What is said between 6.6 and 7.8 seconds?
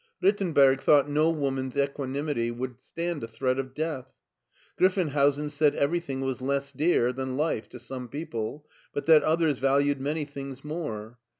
dear than life to